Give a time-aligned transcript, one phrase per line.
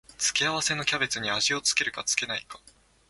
[0.17, 2.59] 付け合わせのキャベツに味を付けるか付けないか